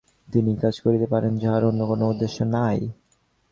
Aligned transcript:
তিনিই 0.29 0.57
কাজ 0.57 0.75
করিতে 0.79 1.07
পারেন, 1.07 1.33
যাঁহার 1.37 1.63
অন্য 1.65 1.81
কোন 1.87 2.01
উদ্দেশ্য 2.03 2.37
নাই। 2.55 2.79